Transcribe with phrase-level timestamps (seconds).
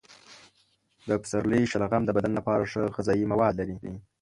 [1.07, 3.75] د پسرلي شلغم د بدن لپاره ښه غذايي مواد لري.